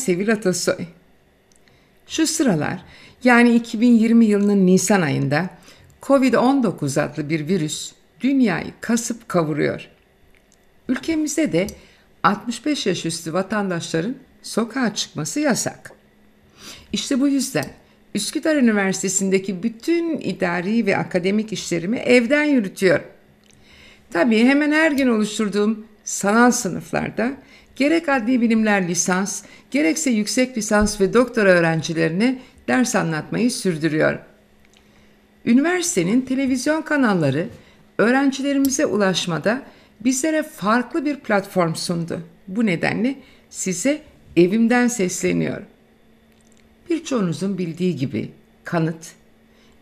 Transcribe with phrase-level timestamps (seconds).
[0.00, 0.84] Sevil Atasoy.
[2.06, 2.84] Şu sıralar
[3.24, 5.50] yani 2020 yılının Nisan ayında
[6.02, 9.88] Covid-19 adlı bir virüs dünyayı kasıp kavuruyor.
[10.88, 11.66] Ülkemizde de
[12.22, 15.92] 65 yaş üstü vatandaşların sokağa çıkması yasak.
[16.92, 17.66] İşte bu yüzden
[18.14, 23.06] Üsküdar Üniversitesi'ndeki bütün idari ve akademik işlerimi evden yürütüyorum.
[24.10, 27.32] Tabii hemen her gün oluşturduğum sanal sınıflarda
[27.76, 34.20] gerek adli bilimler lisans, gerekse yüksek lisans ve doktora öğrencilerine ders anlatmayı sürdürüyorum.
[35.44, 37.48] Üniversitenin televizyon kanalları
[37.98, 39.62] öğrencilerimize ulaşmada
[40.00, 42.20] bizlere farklı bir platform sundu.
[42.48, 43.16] Bu nedenle
[43.50, 44.02] size
[44.36, 45.66] evimden sesleniyorum.
[46.90, 48.30] Birçoğunuzun bildiği gibi
[48.64, 49.12] Kanıt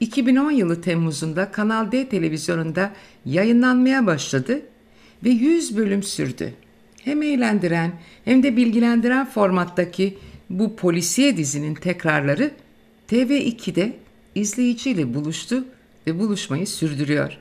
[0.01, 2.93] 2010 yılı Temmuz'unda Kanal D televizyonunda
[3.25, 4.61] yayınlanmaya başladı
[5.25, 6.55] ve 100 bölüm sürdü.
[7.09, 7.93] Hem eğlendiren
[8.25, 10.19] hem de bilgilendiren formattaki
[10.51, 12.51] bu polisiye dizinin tekrarları
[13.11, 13.93] TV2'de
[14.35, 15.65] izleyiciyle buluştu
[16.07, 17.39] ve buluşmayı sürdürüyor.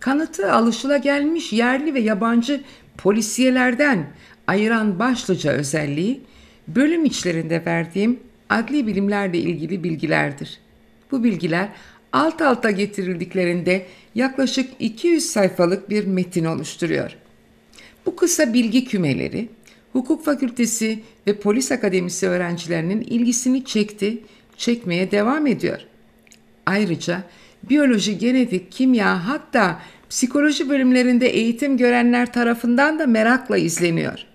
[0.00, 2.60] Kanıtı alışılagelmiş yerli ve yabancı
[2.98, 4.06] polisiyelerden
[4.46, 6.20] ayıran başlıca özelliği
[6.68, 10.58] bölüm içlerinde verdiğim adli bilimlerle ilgili bilgilerdir.
[11.10, 11.68] Bu bilgiler
[12.12, 17.16] alt alta getirildiklerinde yaklaşık 200 sayfalık bir metin oluşturuyor.
[18.08, 19.48] Bu kısa bilgi kümeleri
[19.92, 24.22] hukuk fakültesi ve polis akademisi öğrencilerinin ilgisini çekti,
[24.56, 25.80] çekmeye devam ediyor.
[26.66, 27.22] Ayrıca
[27.62, 34.26] biyoloji, genetik, kimya hatta psikoloji bölümlerinde eğitim görenler tarafından da merakla izleniyor.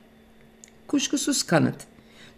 [0.88, 1.76] Kuşkusuz kanıt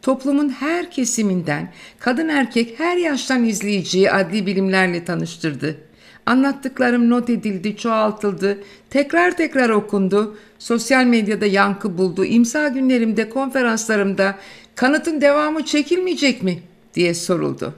[0.02, 5.78] toplumun her kesiminden, kadın erkek her yaştan izleyiciyi adli bilimlerle tanıştırdı.
[6.26, 8.58] Anlattıklarım not edildi, çoğaltıldı,
[8.90, 14.36] tekrar tekrar okundu, sosyal medyada yankı buldu, imza günlerimde, konferanslarımda
[14.76, 16.60] kanıtın devamı çekilmeyecek mi
[16.94, 17.76] diye soruldu.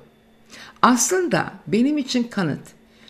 [0.81, 2.59] Aslında benim için kanıt,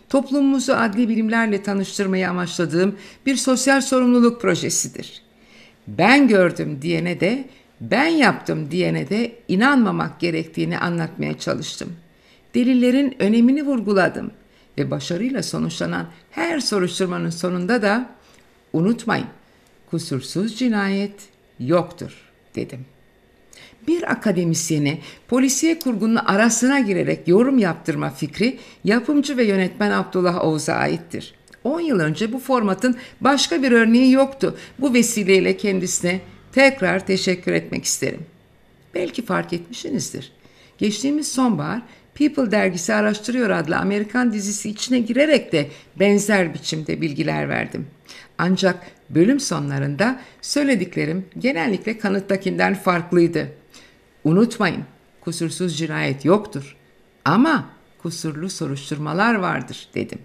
[0.10, 2.96] toplumumuzu adli bilimlerle tanıştırmayı amaçladığım
[3.26, 5.22] bir sosyal sorumluluk projesidir.
[5.88, 7.46] Ben gördüm diyene de
[7.82, 11.96] ben yaptım diyene de inanmamak gerektiğini anlatmaya çalıştım.
[12.56, 14.32] Delillerin önemini vurguladım
[14.78, 18.10] ve başarıyla sonuçlanan her soruşturmanın sonunda da
[18.74, 19.28] unutmayın
[19.90, 22.12] kusursuz cinayet yoktur
[22.56, 22.86] dedim.
[23.88, 31.34] Bir akademisyene polisiye kurgunun arasına girerek yorum yaptırma fikri yapımcı ve yönetmen Abdullah Oğuz'a aittir.
[31.64, 34.58] 10 yıl önce bu formatın başka bir örneği yoktu.
[34.80, 36.22] Bu vesileyle kendisine
[36.52, 38.26] tekrar teşekkür etmek isterim.
[38.96, 40.32] Belki fark etmişsinizdir.
[40.78, 41.82] Geçtiğimiz sonbahar
[42.18, 45.68] People dergisi araştırıyor adlı Amerikan dizisi içine girerek de
[46.00, 47.88] benzer biçimde bilgiler verdim.
[48.38, 53.48] Ancak bölüm sonlarında söylediklerim genellikle kanıttakinden farklıydı.
[54.24, 54.84] Unutmayın,
[55.22, 56.76] kusursuz cinayet yoktur
[57.26, 57.70] ama
[58.02, 60.20] kusurlu soruşturmalar vardır dedim.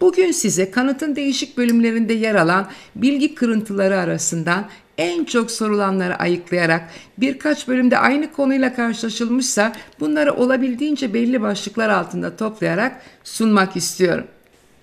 [0.00, 4.68] Bugün size kanıtın değişik bölümlerinde yer alan bilgi kırıntıları arasından
[4.98, 13.02] en çok sorulanları ayıklayarak birkaç bölümde aynı konuyla karşılaşılmışsa bunları olabildiğince belli başlıklar altında toplayarak
[13.24, 14.26] sunmak istiyorum.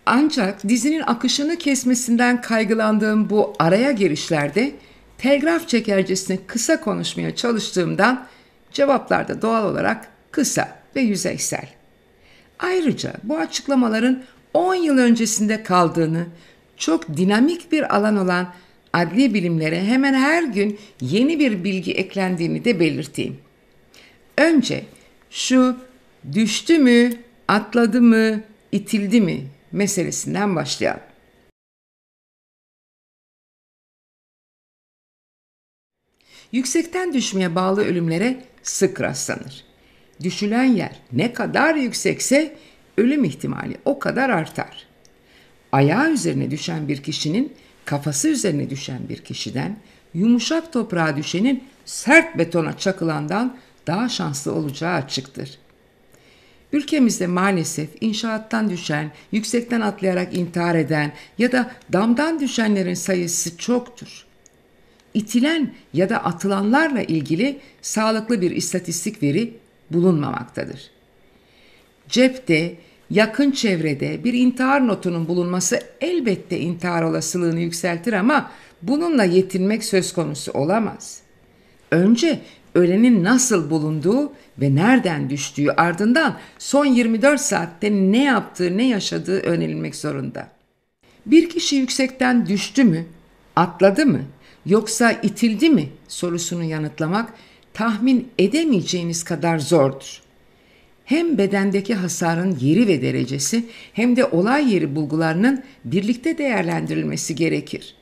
[0.05, 4.71] Ancak dizinin akışını kesmesinden kaygılandığım bu araya girişlerde
[5.17, 8.25] telgraf çekercesine kısa konuşmaya çalıştığımdan
[8.71, 11.69] cevaplar da doğal olarak kısa ve yüzeysel.
[12.59, 14.23] Ayrıca bu açıklamaların
[14.53, 16.25] 10 yıl öncesinde kaldığını,
[16.77, 18.47] çok dinamik bir alan olan
[18.93, 23.37] adli bilimlere hemen her gün yeni bir bilgi eklendiğini de belirteyim.
[24.37, 24.85] Önce
[25.29, 25.77] şu
[26.33, 27.13] düştü mü,
[27.47, 31.03] atladı mı, itildi mi meselesinden başlayalım.
[36.51, 39.65] Yüksekten düşmeye bağlı ölümlere sık rastlanır.
[40.23, 42.55] Düşülen yer ne kadar yüksekse
[42.97, 44.92] ölüm ihtimali o kadar artar.
[45.73, 47.53] Ayağı üzerine düşen bir kişinin
[47.85, 49.77] kafası üzerine düşen bir kişiden
[50.13, 55.57] yumuşak toprağa düşenin sert betona çakılandan daha şanslı olacağı açıktır.
[56.73, 64.25] Ülkemizde maalesef inşaattan düşen, yüksekten atlayarak intihar eden ya da damdan düşenlerin sayısı çoktur.
[65.13, 69.53] İtilen ya da atılanlarla ilgili sağlıklı bir istatistik veri
[69.91, 70.91] bulunmamaktadır.
[72.09, 72.75] Cepte,
[73.13, 78.51] yakın çevrede bir intihar notunun bulunması elbette intihar olasılığını yükseltir ama
[78.81, 81.21] bununla yetinmek söz konusu olamaz.
[81.91, 82.39] Önce
[82.75, 89.95] ölenin nasıl bulunduğu ve nereden düştüğü ardından son 24 saatte ne yaptığı ne yaşadığı öğrenilmek
[89.95, 90.47] zorunda.
[91.25, 93.05] Bir kişi yüksekten düştü mü,
[93.55, 94.21] atladı mı,
[94.65, 97.33] yoksa itildi mi sorusunu yanıtlamak
[97.73, 100.22] tahmin edemeyeceğiniz kadar zordur.
[101.13, 107.95] Hem bedendeki hasarın yeri ve derecesi hem de olay yeri bulgularının birlikte değerlendirilmesi gerekir.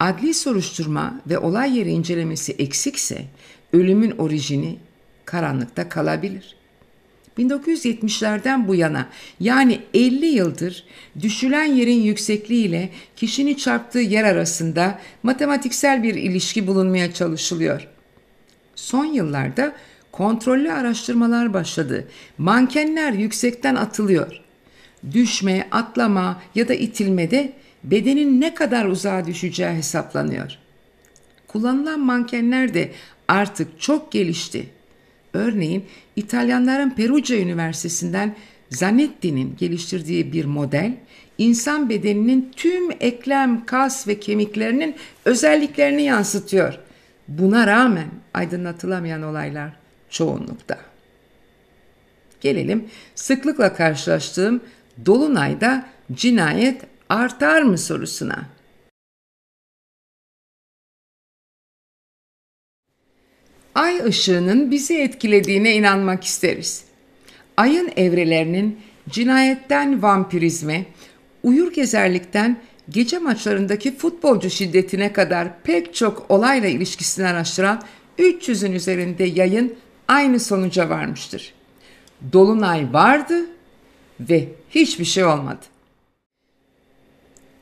[0.00, 3.24] Adli soruşturma ve olay yeri incelemesi eksikse
[3.72, 4.76] ölümün orijini
[5.24, 6.56] karanlıkta kalabilir.
[7.38, 9.08] 1970'lerden bu yana
[9.40, 10.84] yani 50 yıldır
[11.22, 17.88] düşülen yerin yüksekliği ile kişinin çarptığı yer arasında matematiksel bir ilişki bulunmaya çalışılıyor.
[18.74, 19.76] Son yıllarda
[20.16, 22.08] kontrollü araştırmalar başladı.
[22.38, 24.40] Mankenler yüksekten atılıyor.
[25.12, 27.52] Düşme, atlama ya da itilmede
[27.84, 30.58] bedenin ne kadar uzağa düşeceği hesaplanıyor.
[31.48, 32.90] Kullanılan mankenler de
[33.28, 34.66] artık çok gelişti.
[35.32, 35.84] Örneğin
[36.16, 38.36] İtalyanların Perugia Üniversitesi'nden
[38.70, 40.96] Zanetti'nin geliştirdiği bir model,
[41.38, 46.78] insan bedeninin tüm eklem, kas ve kemiklerinin özelliklerini yansıtıyor.
[47.28, 50.78] Buna rağmen aydınlatılamayan olaylar çoğunlukta.
[52.40, 54.60] Gelelim sıklıkla karşılaştığım
[55.06, 58.46] Dolunay'da cinayet artar mı sorusuna.
[63.74, 66.84] Ay ışığının bizi etkilediğine inanmak isteriz.
[67.56, 68.80] Ayın evrelerinin
[69.10, 70.84] cinayetten vampirizme,
[71.42, 72.60] uyur gezerlikten
[72.90, 77.82] gece maçlarındaki futbolcu şiddetine kadar pek çok olayla ilişkisini araştıran
[78.18, 79.74] 300'ün üzerinde yayın
[80.08, 81.54] aynı sonuca varmıştır.
[82.32, 83.46] Dolunay vardı
[84.20, 85.64] ve hiçbir şey olmadı.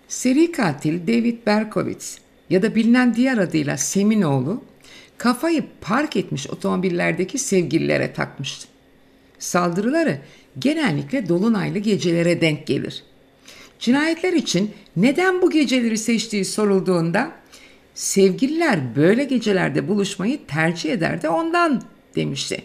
[0.09, 2.19] Seri katil David Berkowitz
[2.51, 4.65] ya da bilinen diğer adıyla Seminoğlu
[5.19, 8.69] kafayı park etmiş otomobillerdeki sevgililere takmıştı.
[9.39, 10.19] Saldırıları
[10.59, 13.03] genellikle dolunaylı gecelere denk gelir.
[13.79, 17.31] Cinayetler için neden bu geceleri seçtiği sorulduğunda
[17.95, 21.83] sevgililer böyle gecelerde buluşmayı tercih eder de ondan
[22.17, 22.65] demişti.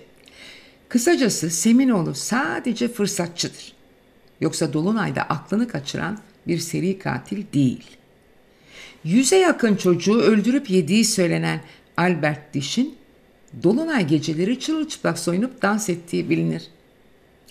[0.90, 3.74] Kısacası Seminoğlu sadece fırsatçıdır.
[4.42, 7.84] Yoksa Dolunay'da aklını kaçıran bir seri katil değil.
[9.04, 11.62] Yüze yakın çocuğu öldürüp yediği söylenen
[11.98, 12.96] Albert Diş'in
[13.64, 16.68] Dolunay geceleri çırılçıplak soyunup dans ettiği bilinir.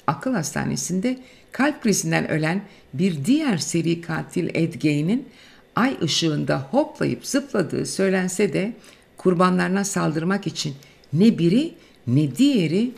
[0.07, 1.19] Akıl hastanesinde
[1.53, 2.63] kalp krizinden ölen
[2.95, 5.29] bir diğer seri katil Ed Gein'in
[5.77, 8.73] ay ışığında hoplayıp zıpladığı söylense de
[9.17, 10.75] kurbanlarına saldırmak için
[11.13, 11.75] ne biri
[12.09, 12.91] ne diğeri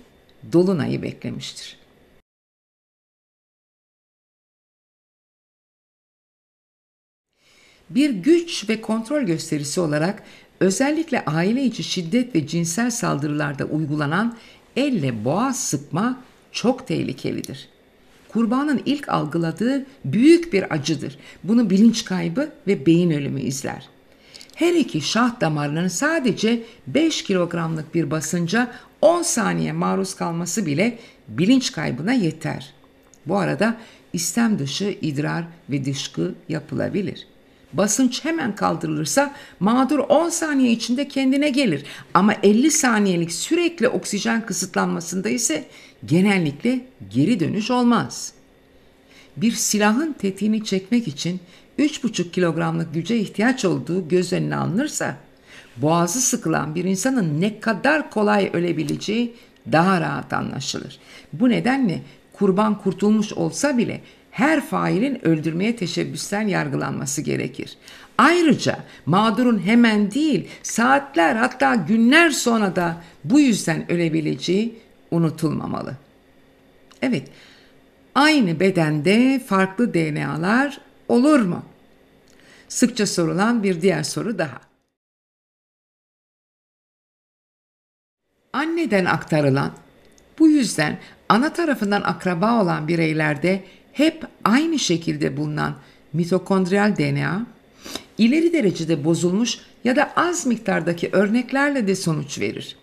[0.52, 1.76] Dolunay'ı beklemiştir.
[7.90, 10.22] Bir güç ve kontrol gösterisi olarak
[10.60, 14.36] özellikle aile içi şiddet ve cinsel saldırılarda uygulanan
[14.76, 17.68] elle boğaz sıkma çok tehlikelidir.
[18.28, 21.18] Kurbanın ilk algıladığı büyük bir acıdır.
[21.44, 23.88] Bunu bilinç kaybı ve beyin ölümü izler.
[24.60, 30.98] Her iki şah damarının sadece 5 kilogramlık bir basınca 10 saniye maruz kalması bile
[31.28, 32.74] bilinç kaybına yeter.
[33.26, 33.76] Bu arada
[34.12, 37.26] istem dışı idrar ve dışkı yapılabilir.
[37.72, 45.28] Basınç hemen kaldırılırsa mağdur 10 saniye içinde kendine gelir ama 50 saniyelik sürekli oksijen kısıtlanmasında
[45.28, 45.64] ise
[46.06, 48.32] genellikle geri dönüş olmaz.
[49.36, 51.40] Bir silahın tetiğini çekmek için
[51.78, 55.16] 3,5 kilogramlık güce ihtiyaç olduğu göz önüne alınırsa
[55.76, 59.34] boğazı sıkılan bir insanın ne kadar kolay ölebileceği
[59.72, 60.98] daha rahat anlaşılır.
[61.32, 64.00] Bu nedenle kurban kurtulmuş olsa bile
[64.30, 67.76] her failin öldürmeye teşebbüsten yargılanması gerekir.
[68.18, 74.78] Ayrıca mağdurun hemen değil saatler hatta günler sonra da bu yüzden ölebileceği
[75.10, 75.96] unutulmamalı.
[77.02, 77.28] Evet,
[78.14, 81.62] aynı bedende farklı DNA'lar olur mu?
[82.68, 84.60] Sıkça sorulan bir diğer soru daha.
[88.52, 89.72] Anneden aktarılan,
[90.38, 90.98] bu yüzden
[91.28, 95.76] ana tarafından akraba olan bireylerde hep aynı şekilde bulunan
[96.12, 97.46] mitokondriyal DNA,
[98.18, 102.76] ileri derecede bozulmuş ya da az miktardaki örneklerle de sonuç verir.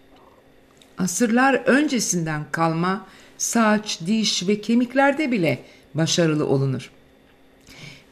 [0.97, 3.07] Asırlar öncesinden kalma
[3.37, 6.96] saç, diş ve kemiklerde bile başarılı olunur.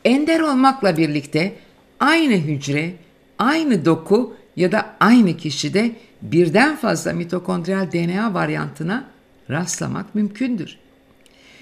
[0.05, 1.53] Ender olmakla birlikte
[1.99, 2.93] aynı hücre,
[3.39, 9.09] aynı doku ya da aynı kişide birden fazla mitokondriyal DNA varyantına
[9.49, 10.77] rastlamak mümkündür.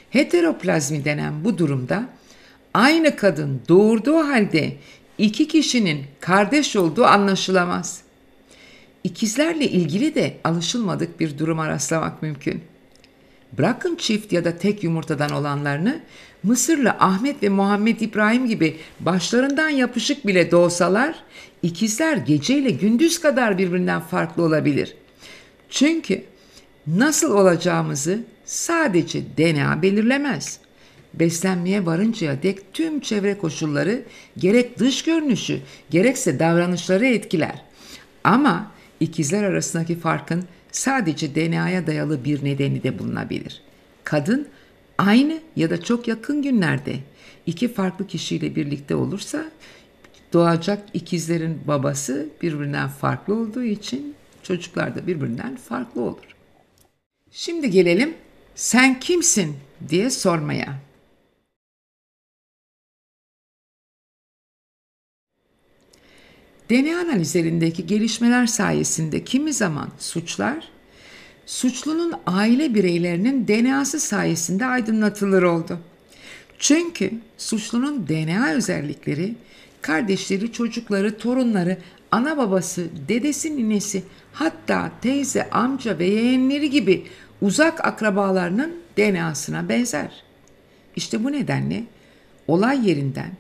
[0.10, 2.10] Heteroplazmi denen bu durumda
[2.74, 4.78] aynı kadın doğurduğu halde
[5.18, 8.02] iki kişinin kardeş olduğu anlaşılamaz.
[9.04, 12.64] İkizlerle ilgili de alışılmadık bir duruma rastlamak mümkün.
[13.58, 16.02] bırakın çift ya da tek yumurtadan olanlarını
[16.44, 21.16] Mısırlı Ahmet ve Muhammed İbrahim gibi başlarından yapışık bile doğsalar
[21.62, 24.96] ikizler geceyle gündüz kadar birbirinden farklı olabilir.
[25.70, 26.24] Çünkü
[26.88, 30.60] nasıl olacağımızı sadece DNA belirlemez.
[31.14, 34.04] Beslenmeye varıncaya dek tüm çevre koşulları
[34.38, 35.60] gerek dış görünüşü
[35.90, 37.62] gerekse davranışları etkiler.
[38.24, 43.62] Ama ikizler arasındaki farkın sadece DNA'ya dayalı bir nedeni de bulunabilir.
[44.04, 44.48] Kadın
[45.05, 47.00] aynı ya da çok yakın günlerde
[47.45, 49.45] iki farklı kişiyle birlikte olursa
[50.33, 56.36] doğacak ikizlerin babası birbirinden farklı olduğu için çocuklar da birbirinden farklı olur.
[57.31, 58.13] Şimdi gelelim
[58.55, 59.55] sen kimsin
[59.89, 60.79] diye sormaya.
[66.69, 70.73] DNA analizlerindeki gelişmeler sayesinde kimi zaman suçlar,
[71.46, 75.80] suçlunun aile bireylerinin DNA'sı sayesinde aydınlatılır oldu.
[76.60, 79.36] Çünkü suçlunun DNA özellikleri,
[79.82, 81.78] kardeşleri, çocukları, torunları,
[82.12, 87.04] ana babası, dedesi, ninesi, hatta teyze, amca ve yeğenleri gibi
[87.42, 90.24] uzak akrabalarının DNA'sına benzer.
[90.96, 91.84] İşte bu nedenle
[92.48, 93.32] olay yerinden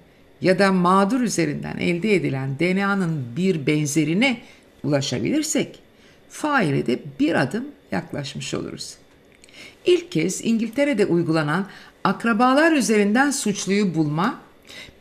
[0.41, 4.37] ya da mağdur üzerinden elde edilen DNA'nın bir benzerine
[4.83, 5.79] ulaşabilirsek
[6.29, 8.95] faile de bir adım yaklaşmış oluruz.
[9.85, 11.67] İlk kez İngiltere'de uygulanan
[12.03, 14.39] akrabalar üzerinden suçluyu bulma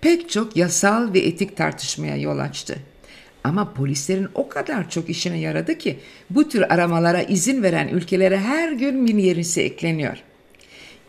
[0.01, 2.77] pek çok yasal ve etik tartışmaya yol açtı.
[3.45, 5.99] Ama polislerin o kadar çok işine yaradı ki
[6.31, 10.17] bu tür aramalara izin veren ülkelere her gün bin yerisi ekleniyor.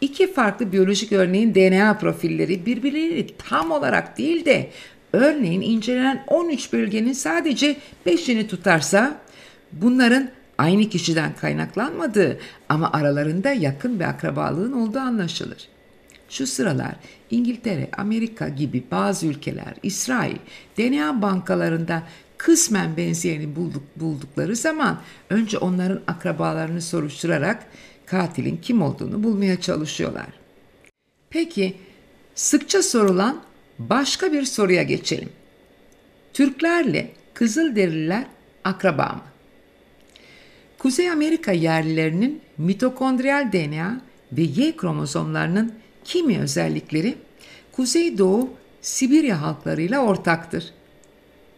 [0.02, 4.70] İki farklı biyolojik örneğin DNA profilleri birbirleriyle tam olarak değil de
[5.14, 7.76] örneğin incelenen 13 bölgenin sadece
[8.06, 9.22] 5'ini tutarsa
[9.72, 15.68] bunların aynı kişiden kaynaklanmadığı ama aralarında yakın bir akrabalığın olduğu anlaşılır.
[16.30, 16.96] Şu sıralar
[17.32, 20.38] İngiltere, Amerika gibi bazı ülkeler, İsrail,
[20.78, 22.04] DNA bankalarında
[22.38, 27.64] kısmen benzeyeni bulduk, buldukları zaman önce onların akrabalarını soruşturarak
[28.06, 30.28] katilin kim olduğunu bulmaya çalışıyorlar.
[31.30, 31.78] Peki
[32.36, 33.42] sıkça sorulan
[33.80, 35.30] başka bir soruya geçelim.
[36.34, 38.26] Türklerle Kızılderililer
[38.64, 39.22] akraba mı?
[40.84, 45.74] Kuzey Amerika yerlilerinin mitokondriyal DNA ve Y kromozomlarının
[46.04, 47.16] kimi özellikleri
[47.72, 48.50] Kuzeydoğu
[48.82, 50.74] Sibirya halklarıyla ortaktır.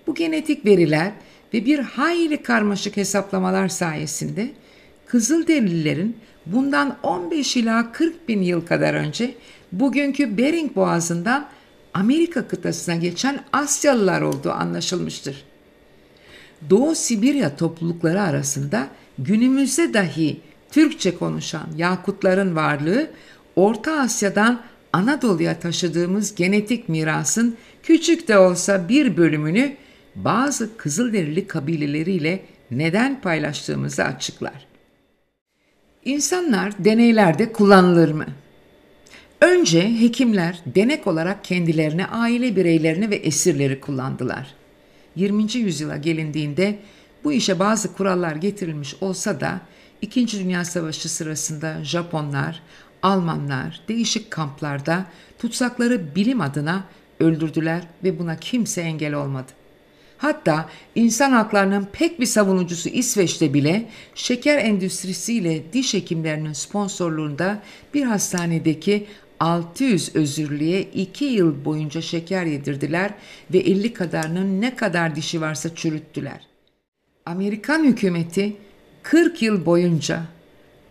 [0.08, 1.12] Bu genetik veriler
[1.54, 4.52] ve bir hayli karmaşık hesaplamalar sayesinde
[5.06, 9.36] Kızılderililerin bundan 15 ila 40 bin yıl kadar önce
[9.72, 11.48] bugünkü Bering Boğazı'ndan
[11.94, 15.44] Amerika kıtasına geçen Asyalılar olduğu anlaşılmıştır.
[16.70, 18.88] Doğu Sibirya toplulukları arasında
[19.20, 20.40] günümüzde dahi
[20.72, 23.10] Türkçe konuşan Yakutların varlığı
[23.56, 24.62] Orta Asya'dan
[24.94, 29.76] Anadolu'ya taşıdığımız genetik mirasın küçük de olsa bir bölümünü
[30.16, 34.68] bazı Kızılderili kabileleriyle neden paylaştığımızı açıklar.
[36.06, 38.26] İnsanlar deneylerde kullanılır mı?
[39.42, 44.56] Önce hekimler denek olarak kendilerine, aile bireylerini ve esirleri kullandılar.
[45.16, 45.54] 20.
[45.54, 46.80] yüzyıla gelindiğinde
[47.26, 49.62] bu işe bazı kurallar getirilmiş olsa da
[50.02, 52.62] İkinci Dünya Savaşı sırasında Japonlar,
[53.04, 55.06] Almanlar değişik kamplarda
[55.40, 56.84] tutsakları bilim adına
[57.20, 59.52] öldürdüler ve buna kimse engel olmadı.
[60.18, 67.64] Hatta insan haklarının pek bir savunucusu İsveç'te bile şeker endüstrisiyle diş hekimlerinin sponsorluğunda
[67.94, 69.08] bir hastanedeki
[69.40, 73.14] 600 özürlüye 2 yıl boyunca şeker yedirdiler
[73.54, 76.55] ve 50 kadarının ne kadar dişi varsa çürüttüler.
[77.26, 78.56] Amerikan hükümeti
[79.04, 80.22] 40 yıl boyunca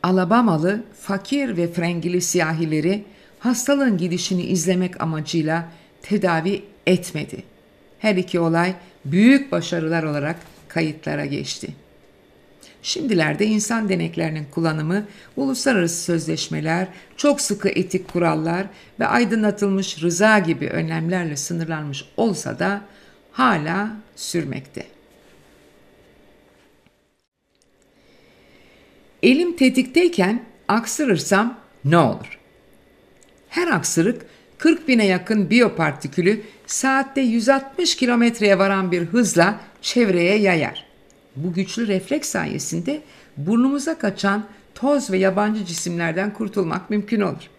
[0.02, 3.04] Alabamalı fakir ve frengili siyahileri
[3.38, 5.68] hastalığın gidişini izlemek amacıyla
[6.02, 7.42] tedavi etmedi.
[7.98, 8.74] Her iki olay
[9.04, 10.36] büyük başarılar olarak
[10.68, 11.68] kayıtlara geçti.
[12.82, 18.66] Şimdilerde insan deneklerinin kullanımı, uluslararası sözleşmeler, çok sıkı etik kurallar
[19.00, 22.82] ve aydınlatılmış rıza gibi önlemlerle sınırlanmış olsa da
[23.32, 24.93] hala sürmekte.
[29.24, 32.38] Elim tetikteyken aksırırsam ne olur?
[33.48, 34.26] Her aksırık
[34.58, 40.86] 40 bine yakın biyopartikülü saatte 160 kilometreye varan bir hızla çevreye yayar.
[41.36, 43.02] Bu güçlü refleks sayesinde
[43.36, 47.50] burnumuza kaçan toz ve yabancı cisimlerden kurtulmak mümkün olur.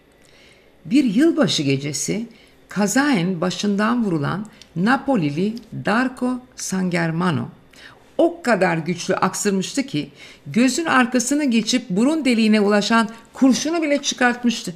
[0.84, 2.26] Bir yılbaşı gecesi
[2.68, 4.46] kazaen başından vurulan
[4.76, 5.54] Napolili
[5.84, 7.48] Darko Sangermano
[8.18, 10.10] o kadar güçlü aksırmıştı ki
[10.46, 14.74] gözün arkasını geçip burun deliğine ulaşan kurşunu bile çıkartmıştı.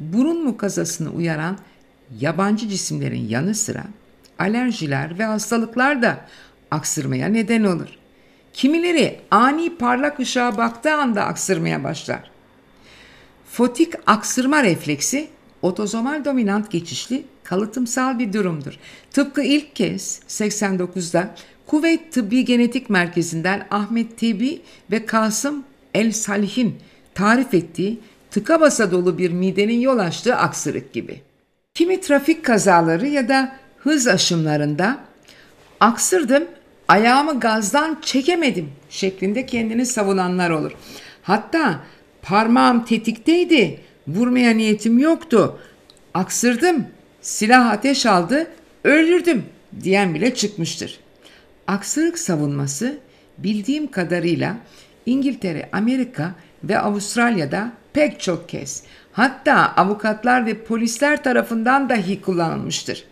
[0.00, 1.58] Burun mukazasını uyaran
[2.20, 3.84] yabancı cisimlerin yanı sıra
[4.38, 6.20] alerjiler ve hastalıklar da
[6.70, 7.88] aksırmaya neden olur.
[8.52, 12.30] Kimileri ani parlak ışığa baktığı anda aksırmaya başlar.
[13.50, 15.28] Fotik aksırma refleksi
[15.62, 18.78] otozomal dominant geçişli kalıtımsal bir durumdur.
[19.10, 21.34] Tıpkı ilk kez 89'da
[21.66, 25.64] Kuveyt Tıbbi Genetik Merkezi'nden Ahmet Tibi ve Kasım
[25.94, 26.76] El Salih'in
[27.14, 28.00] tarif ettiği
[28.30, 31.20] tıka basa dolu bir midenin yol açtığı aksırık gibi.
[31.74, 34.98] Kimi trafik kazaları ya da hız aşımlarında
[35.80, 36.44] aksırdım,
[36.88, 40.72] ayağımı gazdan çekemedim şeklinde kendini savunanlar olur.
[41.22, 41.80] Hatta
[42.22, 45.58] parmağım tetikteydi, vurmaya niyetim yoktu,
[46.14, 46.86] aksırdım,
[47.20, 48.46] silah ateş aldı,
[48.84, 49.44] öldürdüm
[49.82, 51.01] diyen bile çıkmıştır.
[51.66, 52.98] Aksırık savunması
[53.38, 54.56] bildiğim kadarıyla
[55.06, 63.04] İngiltere, Amerika ve Avustralya'da pek çok kez hatta avukatlar ve polisler tarafından dahi kullanılmıştır.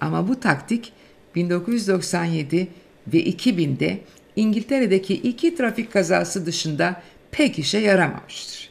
[0.00, 0.92] Ama bu taktik
[1.34, 2.68] 1997
[3.06, 4.00] ve 2000'de
[4.36, 8.70] İngiltere'deki iki trafik kazası dışında pek işe yaramamıştır.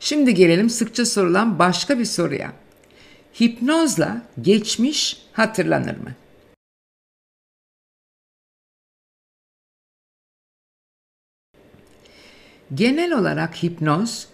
[0.00, 2.52] Şimdi gelelim sıkça sorulan başka bir soruya.
[3.40, 6.14] Hipnozla geçmiş hatırlanır mı?
[12.74, 14.26] Genel olarak hipnoz,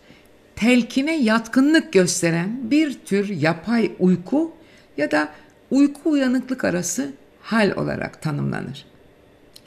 [0.57, 4.53] telkine yatkınlık gösteren bir tür yapay uyku
[4.97, 5.29] ya da
[5.71, 7.13] uyku uyanıklık arası
[7.43, 8.87] hal olarak tanımlanır.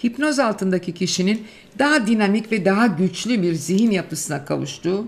[0.04, 1.47] Hipnoz altındaki kişinin
[1.80, 5.08] daha dinamik ve daha güçlü bir zihin yapısına kavuştuğu,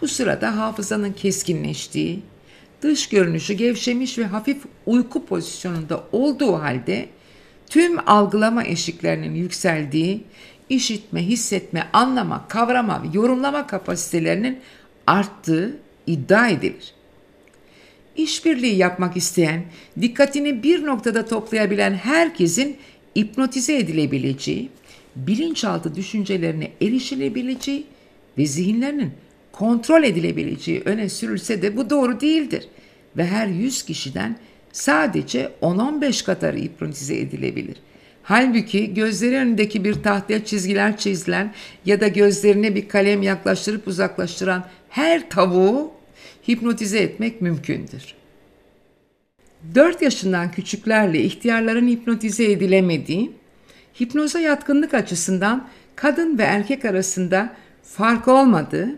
[0.00, 2.22] bu sırada hafızanın keskinleştiği,
[2.82, 7.08] dış görünüşü gevşemiş ve hafif uyku pozisyonunda olduğu halde
[7.70, 10.24] tüm algılama eşiklerinin yükseldiği,
[10.72, 14.60] işitme, hissetme, anlama, kavrama ve yorumlama kapasitelerinin
[15.06, 16.94] arttığı iddia edilir.
[18.16, 19.64] İşbirliği yapmak isteyen,
[20.00, 22.76] dikkatini bir noktada toplayabilen herkesin
[23.16, 24.68] hipnotize edilebileceği,
[25.16, 27.86] bilinçaltı düşüncelerine erişilebileceği
[28.38, 29.10] ve zihinlerinin
[29.52, 32.68] kontrol edilebileceği öne sürülse de bu doğru değildir
[33.16, 34.36] ve her 100 kişiden
[34.72, 37.76] sadece 10-15 kadarı hipnotize edilebilir.
[38.22, 41.54] Halbuki gözleri önündeki bir tahtaya çizgiler çizilen
[41.86, 45.92] ya da gözlerine bir kalem yaklaştırıp uzaklaştıran her tavuğu
[46.48, 48.14] hipnotize etmek mümkündür.
[49.74, 53.32] 4 yaşından küçüklerle ihtiyarların hipnotize edilemediği,
[54.00, 58.88] hipnoza yatkınlık açısından kadın ve erkek arasında fark olmadığı,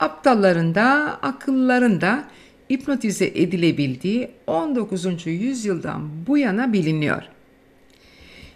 [0.00, 2.24] aptalların da akıllıların da
[2.70, 5.26] hipnotize edilebildiği 19.
[5.26, 7.22] yüzyıldan bu yana biliniyor.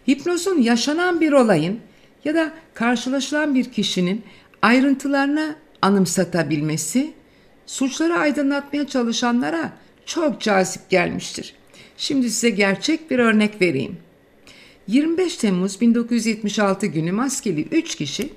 [0.08, 1.80] Hipnozun yaşanan bir olayın
[2.24, 4.22] ya da karşılaşılan bir kişinin
[4.62, 7.12] ayrıntılarını anımsatabilmesi,
[7.66, 9.72] suçları aydınlatmaya çalışanlara
[10.06, 11.54] çok cazip gelmiştir.
[11.96, 13.96] Şimdi size gerçek bir örnek vereyim.
[14.88, 18.28] 25 Temmuz 1976 günü maskeli 3 kişi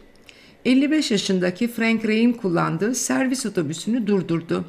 [0.65, 4.65] 55 yaşındaki Frank Ray'in kullandığı servis otobüsünü durdurdu.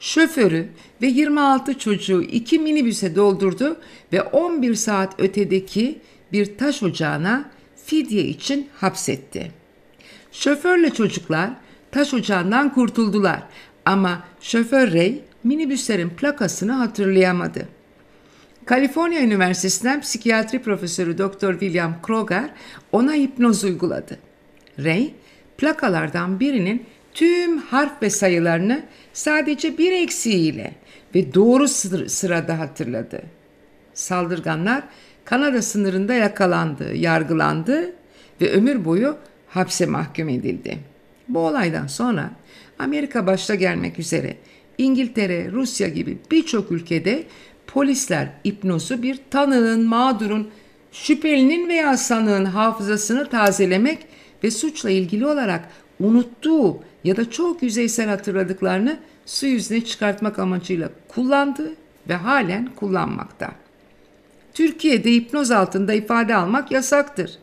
[0.00, 0.68] Şoförü
[1.02, 3.76] ve 26 çocuğu iki minibüse doldurdu
[4.12, 5.98] ve 11 saat ötedeki
[6.32, 7.50] bir taş ocağına
[7.86, 9.52] fidye için hapsetti.
[10.32, 11.50] Şoförle çocuklar
[11.90, 13.42] taş ocağından kurtuldular
[13.84, 17.68] ama şoför Ray minibüslerin plakasını hatırlayamadı.
[18.64, 21.50] Kaliforniya Üniversitesi'nden psikiyatri profesörü Dr.
[21.50, 22.50] William Kroger
[22.92, 24.18] ona hipnoz uyguladı.
[24.84, 25.10] Ray,
[25.58, 28.82] plakalardan birinin tüm harf ve sayılarını
[29.12, 30.74] sadece bir eksiğiyle
[31.14, 31.68] ve doğru
[32.08, 33.22] sırada hatırladı.
[33.94, 34.82] Saldırganlar
[35.24, 37.92] Kanada sınırında yakalandı, yargılandı
[38.40, 39.16] ve ömür boyu
[39.48, 40.78] hapse mahkum edildi.
[41.28, 42.30] Bu olaydan sonra
[42.78, 44.36] Amerika başta gelmek üzere
[44.78, 47.24] İngiltere, Rusya gibi birçok ülkede
[47.66, 50.50] polisler hipnozu bir tanığın, mağdurun,
[50.92, 54.06] şüphelinin veya sanığın hafızasını tazelemek
[54.44, 55.68] ve suçla ilgili olarak
[56.00, 61.74] unuttuğu ya da çok yüzeysel hatırladıklarını su yüzüne çıkartmak amacıyla kullandı
[62.08, 63.63] ve halen kullanmakta.
[64.54, 67.38] Türkiye'de hipnoz altında ifade almak yasaktır.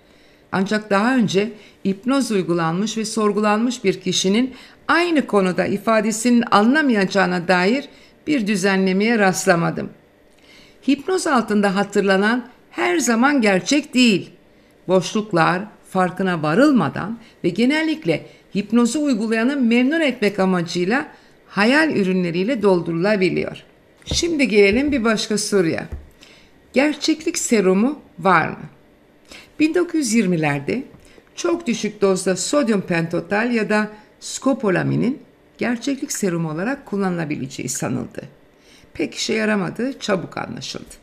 [0.52, 1.52] Ancak daha önce
[1.88, 4.54] hipnoz uygulanmış ve sorgulanmış bir kişinin
[4.88, 7.90] aynı konuda ifadesinin alınamayacağına dair
[8.28, 9.90] bir düzenlemeye rastlamadım.
[10.88, 14.30] Hipnoz altında hatırlanan her zaman gerçek değil.
[14.88, 21.08] Boşluklar farkına varılmadan ve genellikle hipnozu uygulayanı memnun etmek amacıyla
[21.48, 23.64] hayal ürünleriyle doldurulabiliyor.
[24.06, 25.88] Şimdi gelelim bir başka soruya.
[26.74, 28.70] Gerçeklik serumu var mı?
[29.60, 30.84] 1920'lerde
[31.36, 35.22] çok düşük dozda sodyum pentotal ya da skopolaminin
[35.58, 38.22] gerçeklik serumu olarak kullanılabileceği sanıldı.
[38.94, 40.94] Pek işe yaramadığı çabuk anlaşıldı.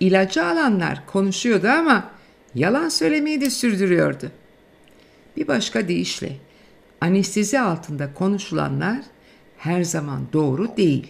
[0.00, 2.10] İlacı alanlar konuşuyordu ama
[2.54, 4.30] yalan söylemeyi de sürdürüyordu.
[5.36, 6.36] Bir başka deyişle
[7.00, 8.98] anestezi altında konuşulanlar
[9.58, 11.08] her zaman doğru değil.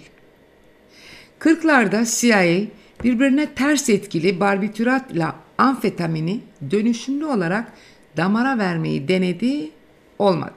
[1.41, 2.69] 40'larda CIA
[3.05, 7.73] birbirine ters etkili barbituratla amfetamini dönüşümlü olarak
[8.17, 9.71] damara vermeyi denedi,
[10.19, 10.55] olmadı.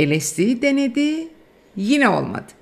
[0.00, 1.28] LSD'yi denedi,
[1.76, 2.52] yine olmadı.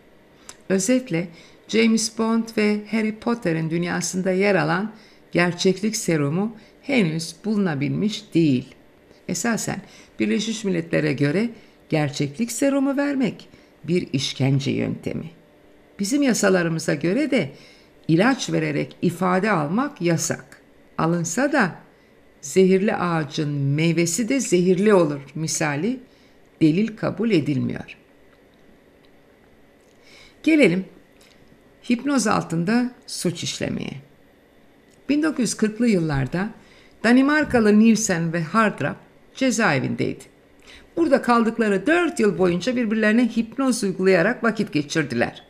[0.69, 1.29] Özetle
[1.69, 4.93] James Bond ve Harry Potter'ın dünyasında yer alan
[5.33, 8.75] gerçeklik serumu henüz bulunabilmiş değil.
[9.29, 9.83] Esasen
[10.21, 11.51] Birleşmiş Milletler'e göre
[11.89, 13.49] gerçeklik serumu vermek
[13.85, 15.31] bir işkence yöntemi.
[15.99, 17.51] Bizim yasalarımıza göre de
[18.09, 20.62] ilaç vererek ifade almak yasak.
[20.99, 21.75] Alınsa da
[22.40, 26.01] zehirli ağacın meyvesi de zehirli olur misali
[26.62, 27.97] delil kabul edilmiyor.
[30.43, 30.85] Gelelim
[31.90, 34.01] hipnoz altında suç işlemeye.
[35.11, 36.49] 1940'lı yıllarda
[37.05, 38.97] Danimarkalı Nielsen ve Hardrap
[39.35, 40.25] cezaevindeydi.
[40.97, 45.45] Burada kaldıkları 4 yıl boyunca birbirlerine hipnoz uygulayarak vakit geçirdiler.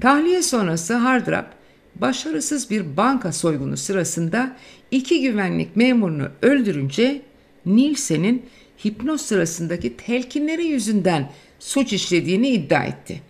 [0.00, 1.61] Tahliye sonrası Hardrap
[1.94, 4.56] başarısız bir banka soygunu sırasında
[4.90, 7.22] iki güvenlik memurunu öldürünce
[7.66, 8.46] Nielsen'in
[8.84, 13.22] hipnoz sırasındaki telkinleri yüzünden suç işlediğini iddia etti.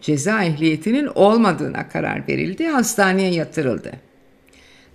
[0.00, 3.92] Ceza ehliyetinin olmadığına karar verildi, hastaneye yatırıldı.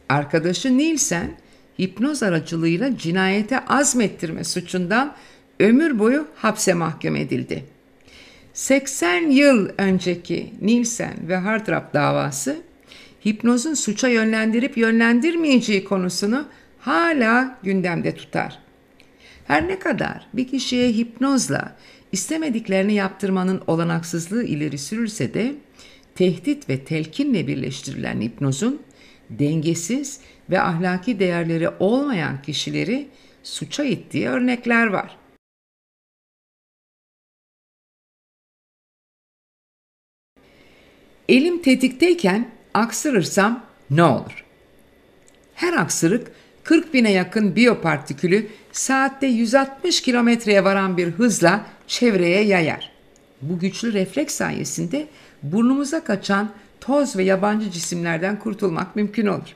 [0.10, 1.38] Arkadaşı Nielsen,
[1.80, 5.16] hipnoz aracılığıyla cinayete azmettirme suçundan
[5.60, 7.73] ömür boyu hapse mahkum edildi.
[8.54, 12.58] 80 yıl önceki Nielsen ve Hardrap davası
[13.26, 16.46] hipnozun suça yönlendirip yönlendirmeyeceği konusunu
[16.80, 18.60] hala gündemde tutar.
[19.48, 21.76] Her ne kadar bir kişiye hipnozla
[22.12, 25.56] istemediklerini yaptırmanın olanaksızlığı ileri sürülse de
[26.16, 28.82] tehdit ve telkinle birleştirilen hipnozun
[29.30, 33.08] dengesiz ve ahlaki değerleri olmayan kişileri
[33.44, 35.23] suça ittiği örnekler var.
[41.30, 44.46] Elim tetikteyken aksırırsam ne olur?
[45.56, 46.32] Her aksırık
[46.64, 52.92] 40 bine yakın biyopartikülü saatte 160 kilometreye varan bir hızla çevreye yayar.
[53.42, 55.08] Bu güçlü refleks sayesinde
[55.44, 59.56] burnumuza kaçan toz ve yabancı cisimlerden kurtulmak mümkün olur.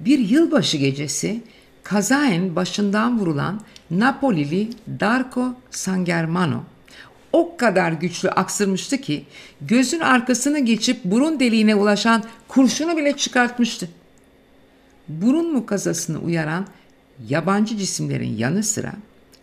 [0.00, 1.40] Bir yılbaşı gecesi
[1.82, 3.60] kazaen başından vurulan
[3.90, 6.73] Napolili Darko Sangermano
[7.34, 9.24] o kadar güçlü aksırmıştı ki
[9.60, 13.88] gözün arkasını geçip burun deliğine ulaşan kurşunu bile çıkartmıştı.
[15.08, 16.66] Burun mukazasını uyaran
[17.28, 18.92] yabancı cisimlerin yanı sıra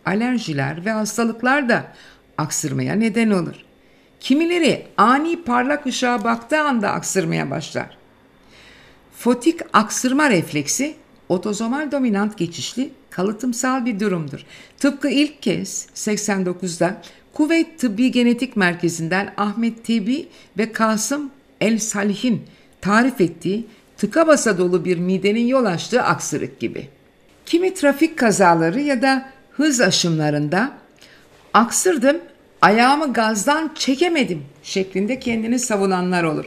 [0.06, 1.84] alerjiler ve hastalıklar da
[2.38, 3.56] aksırmaya neden olur.
[4.20, 7.98] Kimileri ani parlak ışığa baktığı anda aksırmaya başlar.
[9.16, 10.94] Fotik aksırma refleksi
[11.28, 14.46] otozomal dominant geçişli kalıtımsal bir durumdur.
[14.78, 17.02] Tıpkı ilk kez 89'da
[17.34, 22.42] Kuveyt Tıbbi Genetik Merkezi'nden Ahmet Tibi ve Kasım El Salih'in
[22.80, 23.66] tarif ettiği
[23.96, 26.88] tıka basa dolu bir midenin yol açtığı aksırık gibi.
[27.46, 30.72] Kimi trafik kazaları ya da hız aşımlarında
[31.54, 32.16] aksırdım,
[32.60, 36.44] ayağımı gazdan çekemedim şeklinde kendini savunanlar olur.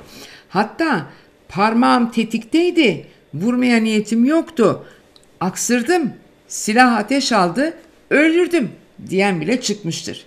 [0.49, 1.05] Hatta
[1.49, 4.85] parmağım tetikteydi, vurmaya niyetim yoktu.
[5.39, 6.13] Aksırdım,
[6.47, 7.73] silah ateş aldı,
[8.09, 8.71] öldürdüm
[9.09, 10.25] diyen bile çıkmıştır.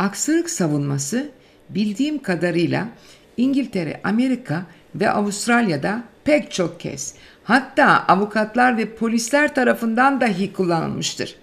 [0.00, 1.30] Aksırık savunması
[1.68, 2.88] bildiğim kadarıyla
[3.36, 11.36] İngiltere, Amerika ve Avustralya'da pek çok kez hatta avukatlar ve polisler tarafından dahi kullanılmıştır.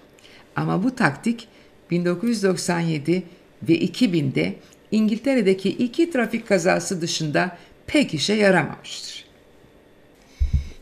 [0.56, 1.48] Ama bu taktik
[1.90, 3.22] 1997
[3.62, 4.54] ve 2000'de
[4.90, 9.24] İngiltere'deki iki trafik kazası dışında pek işe yaramamıştır.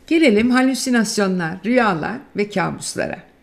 [0.07, 3.36] Gelelim halüsinasyonlar, rüyalar ve kabuslara.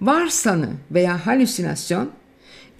[0.00, 2.10] Varsanı veya halüsinasyon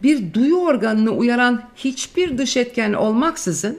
[0.02, 3.78] bir duyu organını uyaran hiçbir dış etken olmaksızın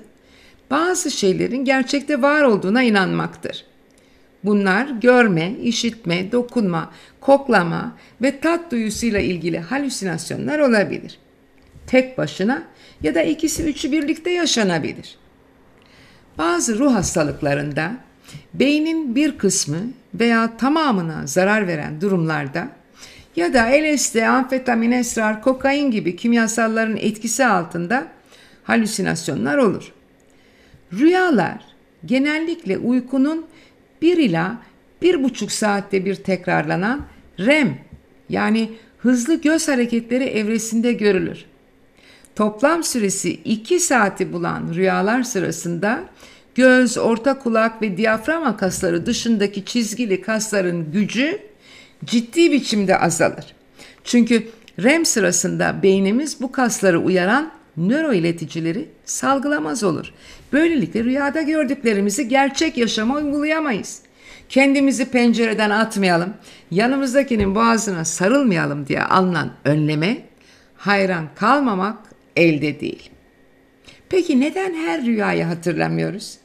[0.72, 3.66] bazı şeylerin gerçekte var olduğuna inanmaktır.
[4.44, 11.20] Bunlar görme, işitme, dokunma, koklama ve tat duyusuyla ilgili halüsinasyonlar olabilir.
[11.88, 12.64] Tek başına
[13.04, 15.18] ya da ikisi üçü birlikte yaşanabilir.
[16.38, 17.92] Bazı ruh hastalıklarında
[18.54, 19.80] beynin bir kısmı
[20.14, 22.79] veya tamamına zarar veren durumlarda
[23.40, 28.08] ya da LSD, amfetamin, esrar, kokain gibi kimyasalların etkisi altında
[28.64, 29.92] halüsinasyonlar olur.
[30.94, 31.60] Rüyalar
[32.06, 33.46] genellikle uykunun
[34.02, 34.58] bir ila
[35.02, 37.02] bir buçuk saatte bir tekrarlanan
[37.40, 37.78] REM
[38.30, 41.46] yani hızlı göz hareketleri evresinde görülür.
[42.36, 46.04] Toplam süresi 2 saati bulan rüyalar sırasında
[46.56, 51.49] göz, orta kulak ve diyaframa kasları dışındaki çizgili kasların gücü
[52.06, 53.46] ciddi biçimde azalır.
[54.04, 54.48] Çünkü
[54.84, 60.14] REM sırasında beynimiz bu kasları uyaran nöro ileticileri salgılamaz olur.
[60.54, 64.02] Böylelikle rüyada gördüklerimizi gerçek yaşama uygulayamayız.
[64.50, 66.34] Kendimizi pencereden atmayalım,
[66.72, 70.18] yanımızdakinin boğazına sarılmayalım diye alınan önleme
[70.78, 71.98] hayran kalmamak
[72.36, 73.10] elde değil.
[74.10, 76.38] Peki neden her rüyayı hatırlamıyoruz?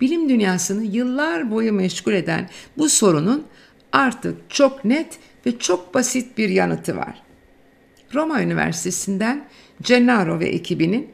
[0.00, 2.48] Bilim dünyasını yıllar boyu meşgul eden
[2.78, 3.46] bu sorunun
[3.94, 7.22] artık çok net ve çok basit bir yanıtı var.
[8.14, 9.44] Roma Üniversitesi'nden
[9.82, 11.08] Gennaro ve ekibinin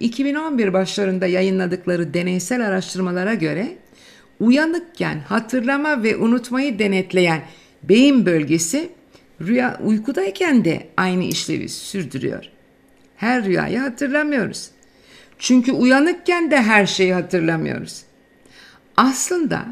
[0.00, 3.68] 2011 başlarında yayınladıkları deneysel araştırmalara göre
[4.40, 7.42] uyanıkken hatırlama ve unutmayı denetleyen
[7.82, 8.88] beyin bölgesi
[9.40, 12.44] rüya uykudayken de aynı işlevi sürdürüyor.
[13.16, 14.70] Her rüyayı hatırlamıyoruz.
[15.38, 18.02] Çünkü uyanıkken de her şeyi hatırlamıyoruz.
[18.96, 19.66] Aslında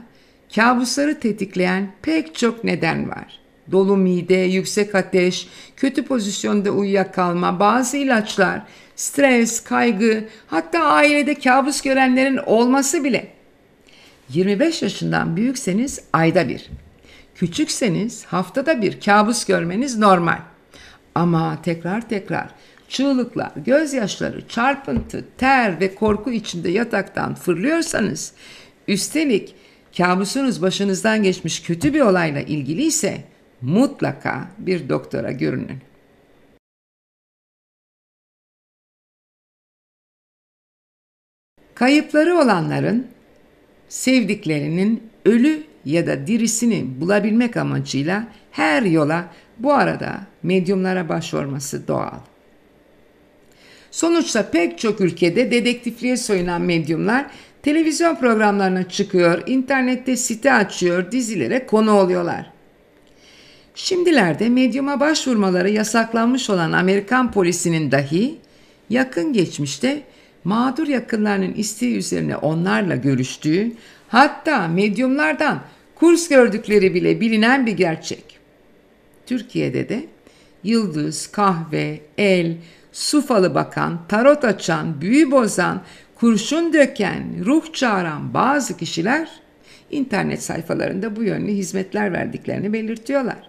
[0.55, 3.41] kabusları tetikleyen pek çok neden var.
[3.73, 8.63] Dolu mide, yüksek ateş, kötü pozisyonda uyuyakalma, bazı ilaçlar,
[8.97, 13.29] stres, kaygı, hatta ailede kabus görenlerin olması bile.
[14.29, 16.71] 25 yaşından büyükseniz ayda bir,
[17.35, 20.39] küçükseniz haftada bir kabus görmeniz normal.
[21.15, 22.49] Ama tekrar tekrar
[22.89, 28.33] çığlıklar, gözyaşları, çarpıntı, ter ve korku içinde yataktan fırlıyorsanız,
[28.89, 29.55] üstelik
[29.97, 33.25] kabusunuz başınızdan geçmiş kötü bir olayla ilgili ise
[33.61, 35.79] mutlaka bir doktora görünün.
[41.75, 43.07] Kayıpları olanların
[43.89, 52.19] sevdiklerinin ölü ya da dirisini bulabilmek amacıyla her yola bu arada medyumlara başvurması doğal.
[53.91, 57.27] Sonuçta pek çok ülkede dedektifliğe soyunan medyumlar
[57.65, 62.51] televizyon programlarına çıkıyor, internette site açıyor, dizilere konu oluyorlar.
[63.75, 68.39] Şimdilerde medyuma başvurmaları yasaklanmış olan Amerikan polisinin dahi
[68.91, 70.03] yakın geçmişte
[70.45, 73.73] mağdur yakınlarının isteği üzerine onlarla görüştüğü,
[74.09, 75.61] hatta medyumlardan
[75.95, 78.39] kurs gördükleri bile bilinen bir gerçek.
[79.27, 80.07] Türkiye'de de
[80.65, 82.57] yıldız, kahve, el,
[82.93, 85.83] su falı bakan, tarot açan, büyü bozan,
[86.25, 89.29] kurşun döken, ruh çağıran bazı kişiler
[89.91, 93.49] internet sayfalarında bu yönlü hizmetler verdiklerini belirtiyorlar.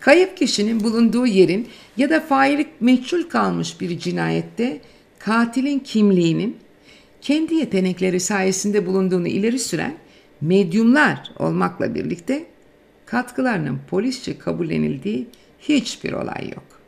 [0.00, 4.80] Kayıp kişinin bulunduğu yerin ya da faillik meçhul kalmış bir cinayette
[5.18, 6.56] katilin kimliğinin
[7.20, 9.94] kendi yetenekleri sayesinde bulunduğunu ileri süren
[10.40, 12.46] medyumlar olmakla birlikte
[13.06, 15.26] katkılarının polisçe kabullenildiği
[15.60, 16.80] hiçbir olay yok.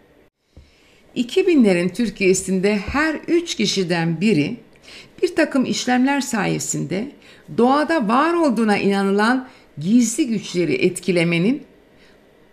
[1.17, 4.57] 2000'lerin Türkiye'sinde her üç kişiden biri
[5.23, 7.13] bir takım işlemler sayesinde
[7.59, 11.63] doğada var olduğuna inanılan gizli güçleri etkilemenin,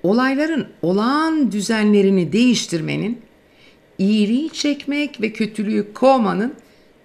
[0.04, 3.22] olayların olağan düzenlerini değiştirmenin,
[3.98, 6.54] iyiliği çekmek ve kötülüğü kovmanın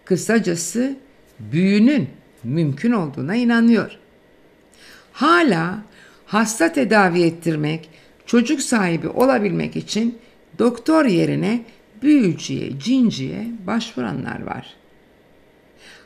[0.05, 0.97] kısacası
[1.39, 2.09] büyünün
[2.45, 3.99] mümkün olduğuna inanıyor.
[5.13, 5.83] Hala
[6.27, 7.89] hasta tedavi ettirmek,
[8.27, 10.19] çocuk sahibi olabilmek için
[10.59, 11.65] doktor yerine
[12.03, 14.80] büyücüye, cinciye başvuranlar var.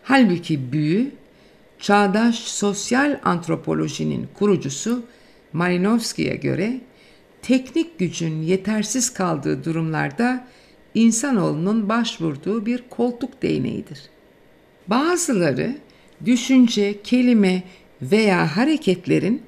[0.07, 1.11] Halbuki büyü,
[1.79, 5.03] çağdaş sosyal antropolojinin kurucusu
[5.53, 6.81] Malinowski'ye göre
[7.43, 10.47] teknik gücün yetersiz kaldığı durumlarda
[10.95, 14.01] insanoğlunun başvurduğu bir koltuk değneğidir.
[14.87, 15.75] Bazıları
[16.25, 17.63] düşünce, kelime
[18.03, 19.43] veya hareketlerin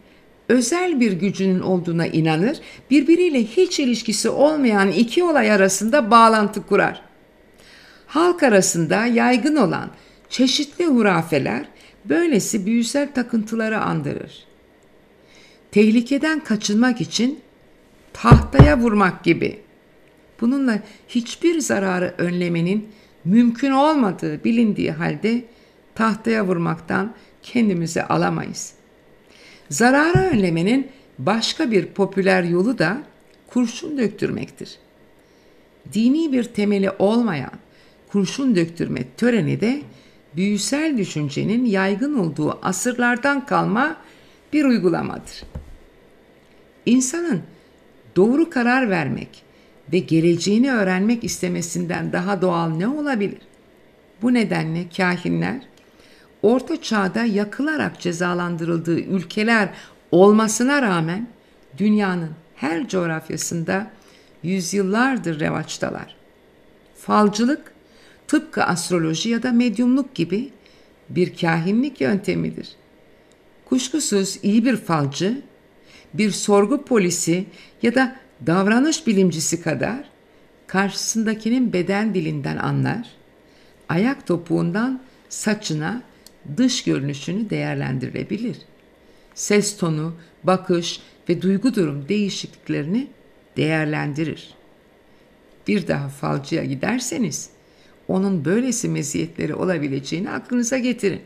[0.49, 2.57] özel bir gücünün olduğuna inanır,
[2.90, 7.03] birbiriyle hiç ilişkisi olmayan iki olay arasında bağlantı kurar.
[8.07, 9.90] Halk arasında yaygın olan
[10.31, 11.69] çeşitli hurafeler
[12.05, 14.45] böylesi büyüsel takıntıları andırır.
[15.71, 17.41] Tehlikeden kaçınmak için
[18.12, 19.61] tahtaya vurmak gibi.
[20.41, 22.89] Bununla hiçbir zararı önlemenin
[23.25, 25.45] mümkün olmadığı bilindiği halde
[25.95, 28.73] tahtaya vurmaktan kendimizi alamayız.
[29.71, 33.03] Zararı önlemenin başka bir popüler yolu da
[33.47, 34.79] kurşun döktürmektir.
[35.93, 37.53] Dini bir temeli olmayan
[38.09, 39.83] kurşun döktürme töreni de
[40.37, 43.96] büyüsel düşüncenin yaygın olduğu asırlardan kalma
[44.53, 45.42] bir uygulamadır.
[46.87, 47.42] İnsanın
[48.16, 49.42] doğru karar vermek
[49.92, 53.40] ve geleceğini öğrenmek istemesinden daha doğal ne olabilir?
[54.22, 55.61] Bu nedenle kahinler
[56.42, 59.68] Orta Çağ'da yakılarak cezalandırıldığı ülkeler
[60.11, 61.29] olmasına rağmen
[61.79, 63.90] dünyanın her coğrafyasında
[64.42, 66.16] yüzyıllardır revaçtalar.
[66.96, 67.76] Falcılık
[68.29, 70.51] tıpkı astroloji ya da medyumluk gibi
[71.09, 72.69] bir kahinlik yöntemidir.
[73.65, 75.43] Kuşkusuz iyi bir falcı,
[76.15, 77.47] bir sorgu polisi
[77.83, 80.05] ya da davranış bilimcisi kadar
[80.67, 83.09] karşısındakinin beden dilinden anlar,
[83.89, 86.03] ayak topuğundan saçına,
[86.57, 88.57] dış görünüşünü değerlendirebilir.
[89.35, 93.07] Ses tonu, bakış ve duygu durum değişikliklerini
[93.57, 94.55] değerlendirir.
[95.69, 97.56] Bir daha falcıya giderseniz
[98.09, 101.21] onun böylesi meziyetleri olabileceğini aklınıza getirin.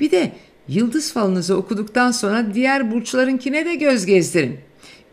[0.00, 0.32] Bir de
[0.68, 4.58] yıldız falınızı okuduktan sonra diğer burçlarınkine de göz gezdirin.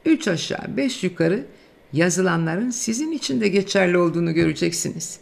[0.05, 1.45] Üç aşağı beş yukarı
[1.93, 5.19] yazılanların sizin için de geçerli olduğunu göreceksiniz.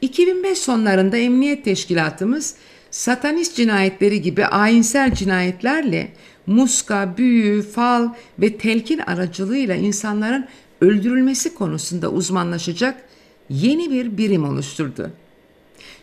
[0.00, 2.54] 2005 sonlarında emniyet teşkilatımız
[2.90, 6.08] satanist cinayetleri gibi ayinsel cinayetlerle
[6.46, 10.46] muska, büyü, fal ve telkin aracılığıyla insanların
[10.80, 13.05] öldürülmesi konusunda uzmanlaşacak
[13.50, 15.10] yeni bir birim oluşturdu.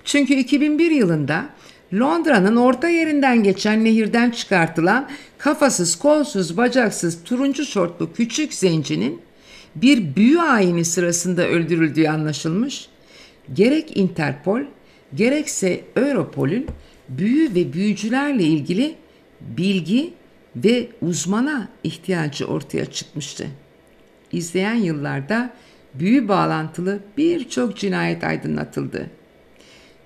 [0.05, 1.49] Çünkü 2001 yılında
[1.93, 9.21] Londra'nın orta yerinden geçen nehirden çıkartılan kafasız, kolsuz, bacaksız, turuncu şortlu küçük zencinin
[9.75, 12.87] bir büyü ayini sırasında öldürüldüğü anlaşılmış.
[13.53, 14.61] Gerek Interpol,
[15.15, 16.67] gerekse Europol'ün
[17.09, 18.95] büyü ve büyücülerle ilgili
[19.41, 20.13] bilgi
[20.55, 23.47] ve uzmana ihtiyacı ortaya çıkmıştı.
[24.31, 25.53] İzleyen yıllarda
[25.93, 29.09] büyü bağlantılı birçok cinayet aydınlatıldı.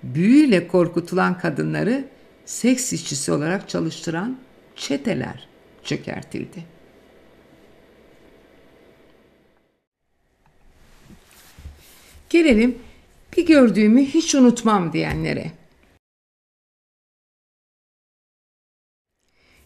[0.04, 2.08] Büyüyle korkutulan kadınları
[2.46, 4.38] seks işçisi olarak çalıştıran
[4.76, 5.48] çeteler
[5.84, 6.78] çökertildi.
[12.30, 12.80] Gelelim
[13.38, 15.52] bir gördüğümü hiç unutmam diyenlere.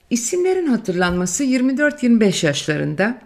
[0.09, 3.21] İsimlerin hatırlanması 24-25 yaşlarında,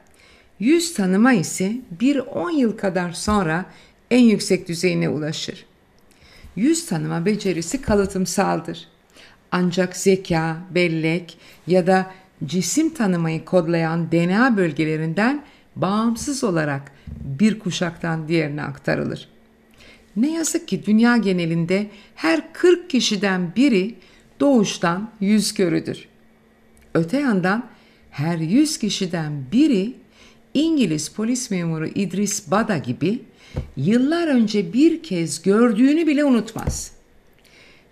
[0.59, 3.65] yüz tanıma ise bir 10 yıl kadar sonra
[4.11, 5.65] en yüksek düzeyine ulaşır.
[6.55, 8.87] Yüz tanıma becerisi kalıtımsaldır.
[9.51, 11.37] Ancak zeka, bellek
[11.67, 12.11] ya da
[12.45, 15.43] cisim tanımayı kodlayan DNA bölgelerinden
[15.75, 16.91] bağımsız olarak
[17.21, 19.29] bir kuşaktan diğerine aktarılır.
[20.15, 23.95] Ne yazık ki dünya genelinde her 40 kişiden biri
[24.39, 26.07] doğuştan yüz körüdür.
[26.93, 27.65] Öte yandan
[28.11, 29.93] her 100 kişiden biri
[30.55, 33.19] İngiliz polis memuru İdris Bada gibi
[33.77, 36.91] yıllar önce bir kez gördüğünü bile unutmaz.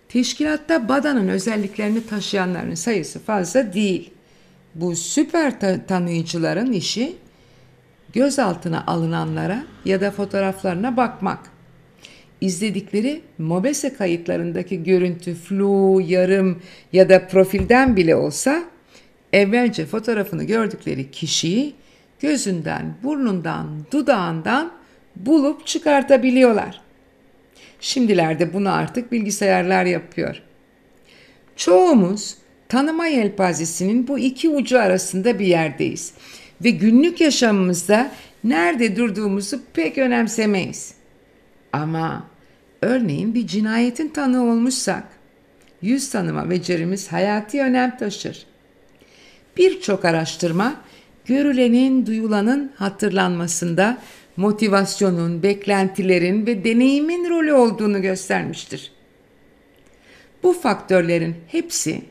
[0.08, 4.10] Teşkilatta Bada'nın özelliklerini taşıyanların sayısı fazla değil.
[4.74, 7.16] Bu süper ta- tanıyıcıların işi
[8.12, 11.38] gözaltına alınanlara ya da fotoğraflarına bakmak.
[12.40, 18.64] İzledikleri MOBESE kayıtlarındaki görüntü flu, yarım ya da profilden bile olsa
[19.32, 21.74] evvelce fotoğrafını gördükleri kişiyi
[22.20, 24.72] gözünden, burnundan, dudağından
[25.16, 26.80] bulup çıkartabiliyorlar.
[27.80, 30.42] Şimdilerde bunu artık bilgisayarlar yapıyor.
[31.56, 32.36] Çoğumuz
[32.68, 36.14] tanıma yelpazesinin bu iki ucu arasında bir yerdeyiz
[36.64, 38.10] ve günlük yaşamımızda
[38.44, 40.94] nerede durduğumuzu pek önemsemeyiz.
[41.72, 42.26] Ama
[42.82, 45.04] örneğin bir cinayetin tanığı olmuşsak
[45.82, 48.46] yüz tanıma becerimiz hayati önem taşır.
[49.56, 50.74] Birçok araştırma
[51.24, 53.98] görülenin, duyulanın hatırlanmasında
[54.36, 58.92] motivasyonun, beklentilerin ve deneyimin rolü olduğunu göstermiştir.
[60.42, 62.02] Bu faktörlerin hepsi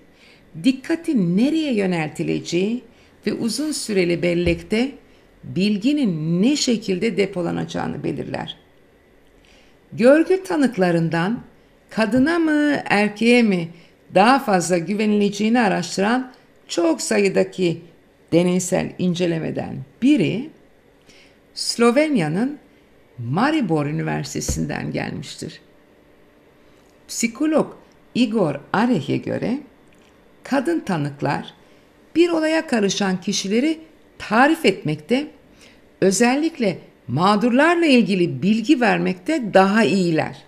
[0.64, 2.84] dikkatin nereye yöneltileceği
[3.28, 4.92] ve uzun süreli bellekte
[5.44, 8.58] bilginin ne şekilde depolanacağını belirler.
[9.94, 11.40] Görgü tanıklarından
[11.90, 13.70] kadına mı erkeğe mi
[14.16, 16.32] daha fazla güvenileceğini araştıran
[16.68, 17.82] çok sayıdaki
[18.34, 20.50] deneysel incelemeden biri
[21.54, 22.58] Slovenya'nın
[23.18, 25.62] Maribor Üniversitesi'nden gelmiştir.
[27.08, 27.74] Psikolog
[28.16, 29.60] Igor Areh'e göre
[30.44, 31.54] kadın tanıklar
[32.16, 33.80] bir olaya karışan kişileri
[34.18, 35.28] tarif etmekte,
[36.02, 36.78] özellikle
[37.08, 40.44] mağdurlarla ilgili bilgi vermekte daha iyiler.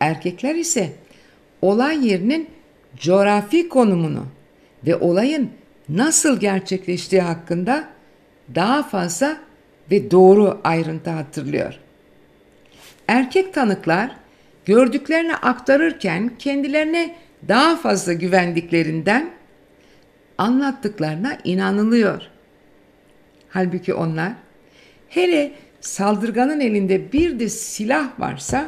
[0.00, 0.92] Erkekler ise
[1.62, 2.48] olay yerinin
[2.96, 4.26] coğrafi konumunu
[4.86, 5.50] ve olayın
[5.90, 7.84] nasıl gerçekleştiği hakkında
[8.54, 9.36] daha fazla
[9.90, 11.74] ve doğru ayrıntı hatırlıyor.
[13.08, 14.10] Erkek tanıklar
[14.64, 17.14] gördüklerini aktarırken kendilerine
[17.48, 19.30] daha fazla güvendiklerinden
[20.38, 22.22] anlattıklarına inanılıyor.
[23.48, 24.32] Halbuki onlar
[25.08, 28.66] hele saldırganın elinde bir de silah varsa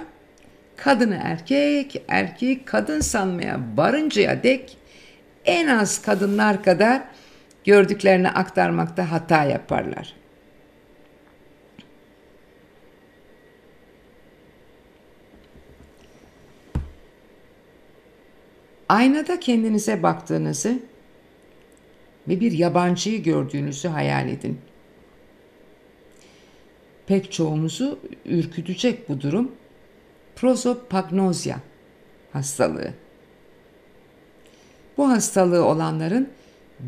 [0.77, 4.77] kadını erkek, erkeği kadın sanmaya varıncaya dek
[5.45, 7.03] en az kadınlar kadar
[7.65, 10.15] gördüklerini aktarmakta hata yaparlar.
[18.89, 20.79] Aynada kendinize baktığınızı
[22.29, 24.61] ve bir yabancıyı gördüğünüzü hayal edin.
[27.07, 29.53] Pek çoğumuzu ürkütecek bu durum
[30.37, 31.61] prosopagnozya
[32.33, 33.02] hastalığı.
[34.99, 36.29] Bu hastalığı olanların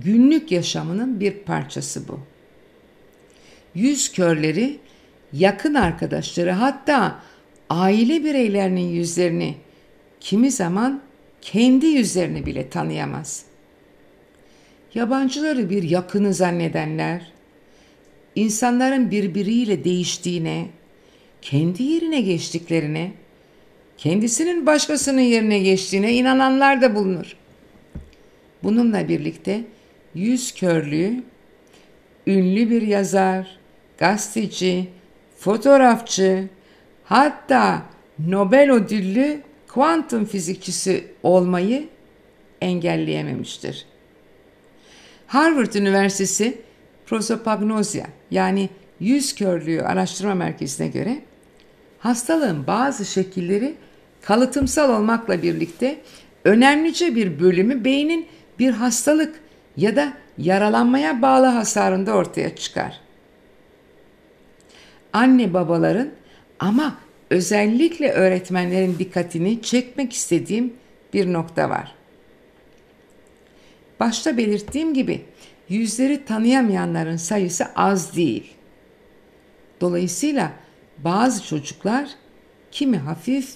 [0.04, 2.20] günlük yaşamının bir parçası bu.
[3.74, 4.78] Yüz körleri
[5.32, 7.18] yakın arkadaşları hatta
[7.70, 9.54] aile bireylerinin yüzlerini
[10.20, 11.02] kimi zaman
[11.40, 13.44] kendi yüzlerini bile tanıyamaz.
[14.94, 17.32] Yabancıları bir yakını zannedenler,
[18.34, 20.66] insanların birbiriyle değiştiğine,
[21.42, 23.12] kendi yerine geçtiklerine,
[23.98, 27.36] kendisinin başkasının yerine geçtiğine inananlar da bulunur.
[28.64, 29.64] Bununla birlikte
[30.14, 31.22] yüz körlüğü,
[32.26, 33.58] ünlü bir yazar,
[33.98, 34.88] gazeteci,
[35.38, 36.48] fotoğrafçı,
[37.04, 37.82] hatta
[38.18, 41.88] Nobel ödüllü kuantum fizikçisi olmayı
[42.60, 43.86] engelleyememiştir.
[45.26, 46.58] Harvard Üniversitesi
[47.06, 48.68] prosopagnosia yani
[49.00, 51.18] yüz körlüğü araştırma merkezine göre
[51.98, 53.74] hastalığın bazı şekilleri
[54.22, 55.96] kalıtımsal olmakla birlikte
[56.44, 58.26] önemlice bir bölümü beynin
[58.58, 59.40] bir hastalık
[59.76, 63.00] ya da yaralanmaya bağlı hasarında ortaya çıkar.
[65.12, 66.10] Anne babaların
[66.58, 66.98] ama
[67.30, 70.72] özellikle öğretmenlerin dikkatini çekmek istediğim
[71.14, 71.94] bir nokta var.
[74.00, 75.24] Başta belirttiğim gibi
[75.68, 78.54] yüzleri tanıyamayanların sayısı az değil.
[79.80, 80.52] Dolayısıyla
[80.98, 82.08] bazı çocuklar
[82.70, 83.54] kimi hafif,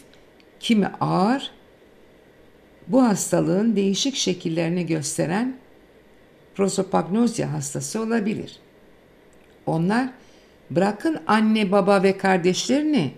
[0.61, 1.51] kimi ağır
[2.89, 5.57] bu hastalığın değişik şekillerini gösteren
[6.55, 8.57] prosopagnozya hastası olabilir.
[9.66, 10.09] Onlar
[10.70, 13.11] bırakın anne baba ve kardeşlerini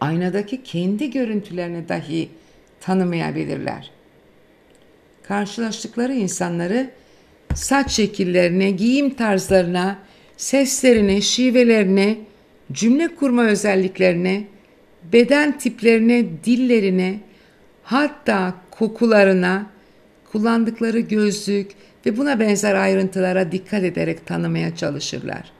[0.00, 2.28] aynadaki kendi görüntülerini dahi
[2.80, 3.90] tanımayabilirler.
[5.22, 6.90] Karşılaştıkları insanları
[7.54, 9.98] saç şekillerine, giyim tarzlarına,
[10.36, 12.18] seslerine, şivelerine,
[12.72, 14.44] cümle kurma özelliklerine,
[15.12, 17.20] beden tiplerine, dillerine,
[17.82, 19.66] hatta kokularına,
[20.32, 21.70] kullandıkları gözlük
[22.06, 25.52] ve buna benzer ayrıntılara dikkat ederek tanımaya çalışırlar.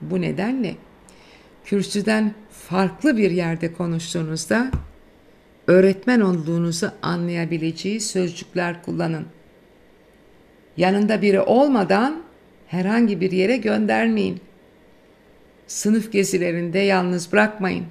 [0.00, 0.74] Bu nedenle
[1.64, 4.70] kürsüden farklı bir yerde konuştuğunuzda
[5.66, 9.26] öğretmen olduğunuzu anlayabileceği sözcükler kullanın.
[10.76, 12.22] Yanında biri olmadan
[12.66, 14.40] herhangi bir yere göndermeyin.
[15.66, 17.84] Sınıf gezilerinde yalnız bırakmayın.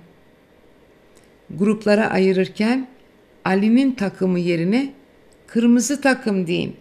[1.49, 2.87] Gruplara ayırırken
[3.45, 4.93] Ali'nin takımı yerine
[5.47, 6.75] kırmızı takım deyin.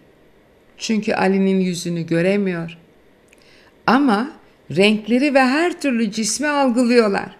[0.77, 2.77] Çünkü Ali'nin yüzünü göremiyor.
[3.87, 4.31] Ama
[4.75, 7.35] renkleri ve her türlü cismi algılıyorlar.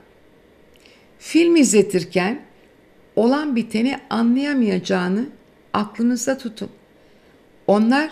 [1.20, 2.42] Film izletirken
[3.16, 5.26] olan biteni anlayamayacağını
[5.74, 6.70] aklınızda tutun.
[7.68, 8.10] Onlar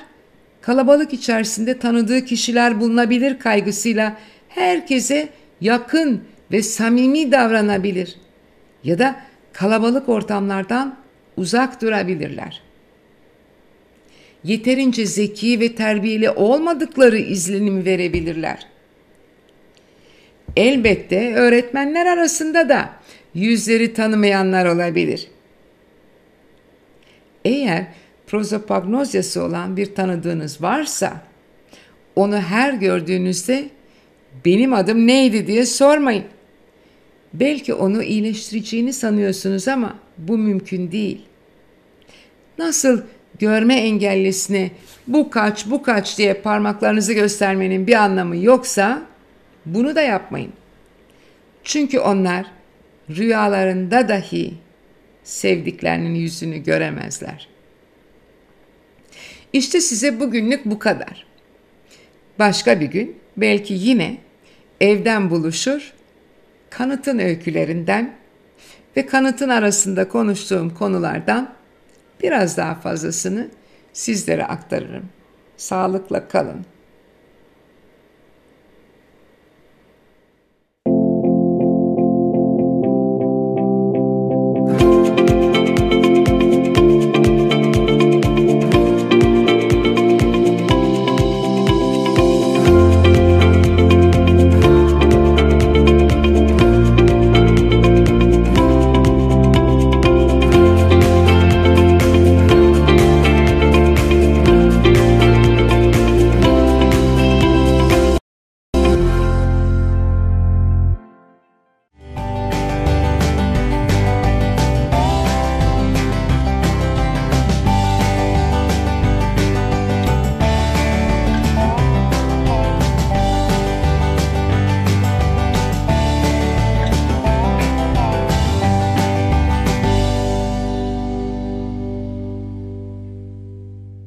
[0.62, 4.18] kalabalık içerisinde tanıdığı kişiler bulunabilir kaygısıyla
[4.49, 5.30] herkese
[5.62, 8.16] yakın ve samimi davranabilir
[8.84, 9.16] ya da
[9.60, 10.97] kalabalık ortamlardan
[11.38, 12.62] uzak durabilirler.
[14.43, 18.68] Yeterince zeki ve terbiyeli olmadıkları izlenimi verebilirler.
[20.55, 22.89] Elbette öğretmenler arasında da
[23.34, 25.28] yüzleri tanımayanlar olabilir.
[27.45, 27.86] Eğer
[28.28, 31.22] prozopagnozyası olan bir tanıdığınız varsa
[32.16, 33.70] onu her gördüğünüzde
[34.45, 36.24] benim adım neydi diye sormayın.
[37.34, 41.25] Belki onu iyileştireceğini sanıyorsunuz ama bu mümkün değil.
[42.57, 43.01] Nasıl
[43.39, 44.71] görme engellisine
[45.07, 49.01] bu kaç bu kaç diye parmaklarınızı göstermenin bir anlamı yoksa
[49.65, 50.53] bunu da yapmayın.
[51.63, 52.45] Çünkü onlar
[53.09, 54.53] rüyalarında dahi
[55.23, 57.47] sevdiklerinin yüzünü göremezler.
[59.53, 61.25] İşte size bugünlük bu kadar.
[62.39, 64.17] Başka bir gün belki yine
[64.82, 65.93] evden buluşur,
[66.70, 68.15] kanıtın öykülerinden
[68.97, 71.53] ve kanıtın arasında konuştuğum konulardan
[72.24, 73.47] biraz daha fazlasını
[73.93, 75.05] sizlere aktarırım.
[75.57, 76.65] Sağlıkla kalın.